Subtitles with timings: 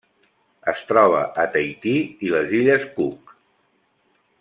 [0.71, 1.95] Es troba a Tahití
[2.29, 3.39] i les illes Cook.